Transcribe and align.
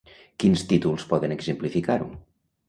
Quins 0.43 0.63
títols 0.71 1.05
poden 1.11 1.35
exemplificar-ho? 1.37 2.09